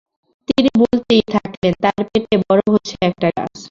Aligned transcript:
তিনি 0.47 0.69
বলতেই 0.79 1.23
থাকলেন, 1.33 1.73
তাঁর 1.83 2.01
পেটে 2.11 2.35
বড় 2.47 2.61
হচ্ছে 2.73 2.93
একটা 3.01 3.27
গাছ। 3.37 3.55